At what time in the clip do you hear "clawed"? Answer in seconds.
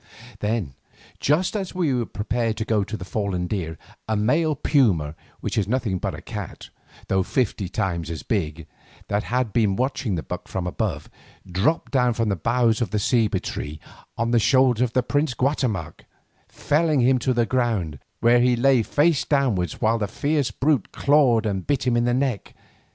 20.91-21.45